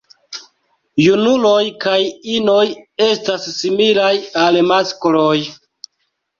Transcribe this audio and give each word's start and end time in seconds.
Junuloj 1.07 1.67
kaj 1.83 1.99
inoj 2.37 2.65
estas 3.09 3.47
similaj 3.61 4.11
al 4.47 4.61
maskloj. 4.75 5.39